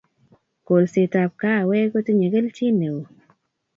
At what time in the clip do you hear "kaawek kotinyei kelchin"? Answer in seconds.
1.41-2.75